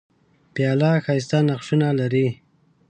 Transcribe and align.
پیاله 0.53 0.91
ښايسته 1.05 1.37
نقشونه 1.49 1.87
لري. 1.99 2.27